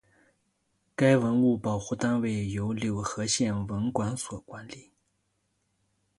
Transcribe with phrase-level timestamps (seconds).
[0.95, 4.89] 该文物保护单位由柳河县文管所管理。